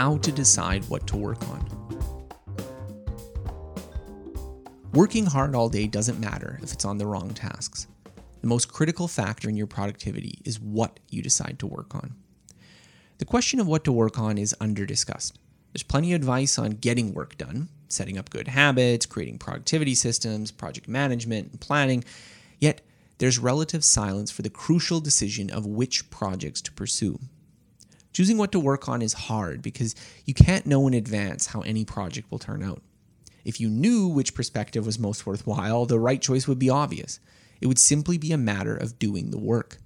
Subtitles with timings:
[0.00, 1.60] how to decide what to work on.
[4.94, 7.86] Working hard all day doesn't matter if it's on the wrong tasks.
[8.40, 12.14] The most critical factor in your productivity is what you decide to work on.
[13.18, 15.38] The question of what to work on is under discussed.
[15.74, 20.50] There's plenty of advice on getting work done, setting up good habits, creating productivity systems,
[20.50, 22.04] project management, and planning.
[22.58, 22.80] Yet,
[23.18, 27.18] there's relative silence for the crucial decision of which projects to pursue.
[28.12, 31.84] Choosing what to work on is hard because you can't know in advance how any
[31.84, 32.82] project will turn out.
[33.44, 37.20] If you knew which perspective was most worthwhile, the right choice would be obvious.
[37.60, 39.78] It would simply be a matter of doing the work.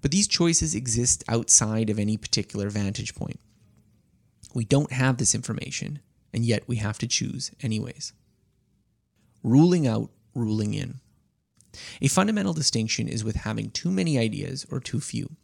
[0.00, 3.40] But these choices exist outside of any particular vantage point.
[4.54, 6.00] We don't have this information,
[6.32, 8.12] and yet we have to choose anyways.
[9.42, 11.00] Ruling out, ruling in.
[12.00, 15.36] A fundamental distinction is with having too many ideas or too few.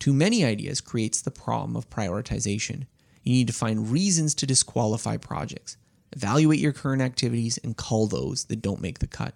[0.00, 2.86] Too many ideas creates the problem of prioritization.
[3.22, 5.76] You need to find reasons to disqualify projects.
[6.12, 9.34] Evaluate your current activities and cull those that don't make the cut.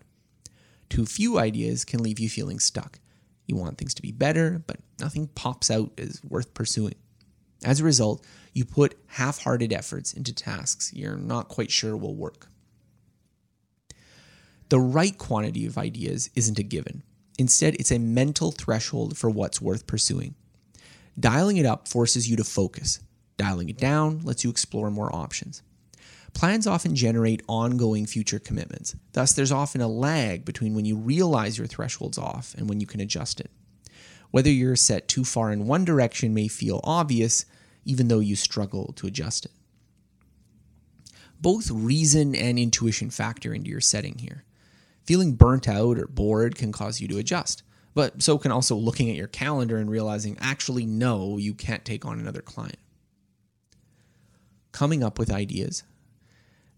[0.88, 2.98] Too few ideas can leave you feeling stuck.
[3.46, 6.94] You want things to be better, but nothing pops out as worth pursuing.
[7.62, 12.14] As a result, you put half hearted efforts into tasks you're not quite sure will
[12.14, 12.48] work.
[14.70, 17.02] The right quantity of ideas isn't a given.
[17.38, 20.34] Instead, it's a mental threshold for what's worth pursuing.
[21.18, 23.00] Dialing it up forces you to focus.
[23.36, 25.62] Dialing it down lets you explore more options.
[26.32, 28.96] Plans often generate ongoing future commitments.
[29.12, 32.86] Thus, there's often a lag between when you realize your threshold's off and when you
[32.86, 33.50] can adjust it.
[34.32, 37.46] Whether you're set too far in one direction may feel obvious,
[37.84, 39.52] even though you struggle to adjust it.
[41.40, 44.44] Both reason and intuition factor into your setting here.
[45.04, 47.62] Feeling burnt out or bored can cause you to adjust,
[47.94, 52.04] but so can also looking at your calendar and realizing, actually, no, you can't take
[52.04, 52.78] on another client.
[54.72, 55.84] Coming up with ideas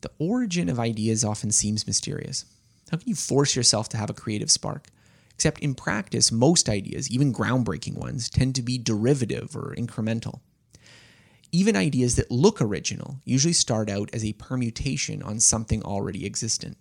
[0.03, 2.45] the origin of ideas often seems mysterious.
[2.91, 4.87] How can you force yourself to have a creative spark?
[5.35, 10.41] Except in practice, most ideas, even groundbreaking ones, tend to be derivative or incremental.
[11.51, 16.77] Even ideas that look original usually start out as a permutation on something already existent.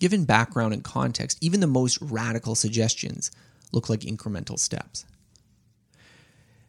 [0.00, 3.30] Given background and context, even the most radical suggestions
[3.72, 5.04] look like incremental steps.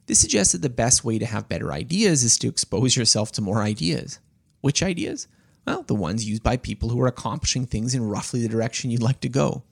[0.08, 3.42] This suggests that the best way to have better ideas is to expose yourself to
[3.42, 4.20] more ideas.
[4.62, 5.28] Which ideas?
[5.68, 9.04] Well, the ones used by people who are accomplishing things in roughly the direction you'd
[9.04, 9.64] like to go.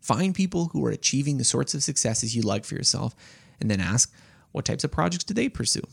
[0.00, 3.14] Find people who are achieving the sorts of successes you'd like for yourself,
[3.58, 4.12] and then ask
[4.52, 5.86] what types of projects do they pursue.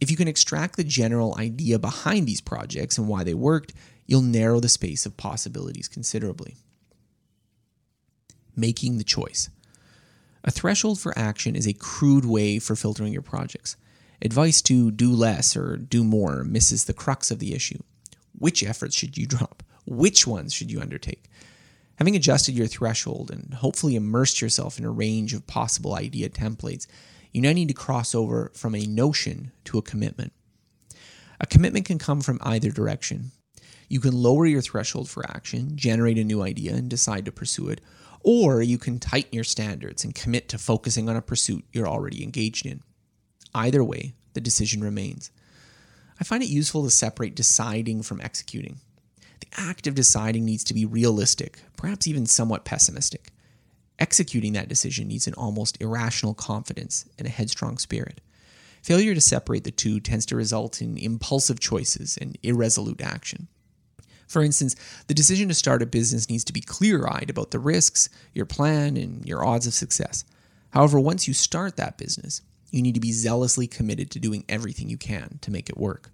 [0.00, 3.74] If you can extract the general idea behind these projects and why they worked,
[4.06, 6.56] you'll narrow the space of possibilities considerably.
[8.56, 9.50] Making the choice.
[10.44, 13.76] A threshold for action is a crude way for filtering your projects.
[14.22, 17.82] Advice to do less or do more misses the crux of the issue.
[18.38, 19.62] Which efforts should you drop?
[19.86, 21.24] Which ones should you undertake?
[21.96, 26.86] Having adjusted your threshold and hopefully immersed yourself in a range of possible idea templates,
[27.32, 30.32] you now need to cross over from a notion to a commitment.
[31.38, 33.32] A commitment can come from either direction.
[33.88, 37.68] You can lower your threshold for action, generate a new idea, and decide to pursue
[37.68, 37.80] it,
[38.20, 42.22] or you can tighten your standards and commit to focusing on a pursuit you're already
[42.22, 42.82] engaged in.
[43.54, 45.30] Either way, the decision remains.
[46.20, 48.78] I find it useful to separate deciding from executing.
[49.40, 53.30] The act of deciding needs to be realistic, perhaps even somewhat pessimistic.
[53.98, 58.20] Executing that decision needs an almost irrational confidence and a headstrong spirit.
[58.82, 63.48] Failure to separate the two tends to result in impulsive choices and irresolute action.
[64.30, 64.76] For instance,
[65.08, 68.46] the decision to start a business needs to be clear eyed about the risks, your
[68.46, 70.24] plan, and your odds of success.
[70.70, 74.88] However, once you start that business, you need to be zealously committed to doing everything
[74.88, 76.12] you can to make it work.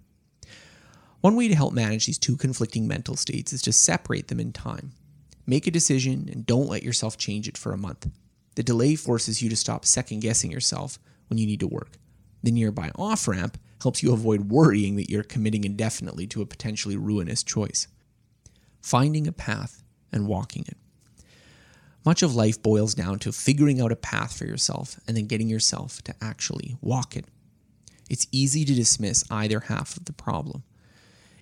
[1.21, 4.51] One way to help manage these two conflicting mental states is to separate them in
[4.51, 4.93] time.
[5.45, 8.09] Make a decision and don't let yourself change it for a month.
[8.55, 10.97] The delay forces you to stop second guessing yourself
[11.27, 11.99] when you need to work.
[12.41, 16.97] The nearby off ramp helps you avoid worrying that you're committing indefinitely to a potentially
[16.97, 17.87] ruinous choice.
[18.81, 20.77] Finding a path and walking it.
[22.05, 25.49] Much of life boils down to figuring out a path for yourself and then getting
[25.49, 27.25] yourself to actually walk it.
[28.09, 30.63] It's easy to dismiss either half of the problem.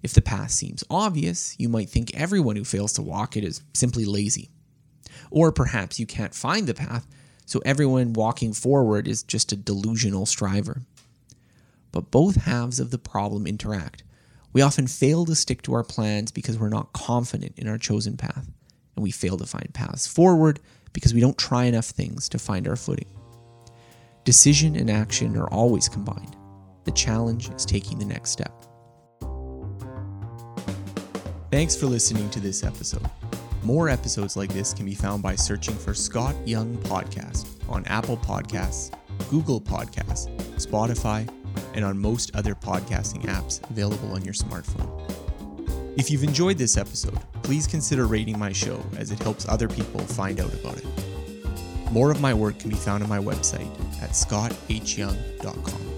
[0.01, 3.61] If the path seems obvious, you might think everyone who fails to walk it is
[3.73, 4.49] simply lazy.
[5.31, 7.05] Or perhaps you can't find the path,
[7.45, 10.81] so everyone walking forward is just a delusional striver.
[11.91, 14.03] But both halves of the problem interact.
[14.55, 18.15] We often fail to stick to our plans because we're not confident in our chosen
[18.15, 18.47] path
[18.95, 20.61] and we fail to find paths forward
[20.93, 23.09] because we don't try enough things to find our footing.
[24.23, 26.37] Decision and action are always combined.
[26.85, 28.53] The challenge is taking the next step.
[31.51, 33.09] Thanks for listening to this episode.
[33.61, 38.15] More episodes like this can be found by searching for Scott Young Podcast on Apple
[38.15, 38.97] Podcasts,
[39.29, 41.27] Google Podcasts, Spotify,
[41.75, 44.89] and on most other podcasting apps available on your smartphone.
[45.97, 49.99] If you've enjoyed this episode, please consider rating my show as it helps other people
[50.01, 50.85] find out about it.
[51.91, 53.69] More of my work can be found on my website
[54.01, 55.94] at scotthyoung.com.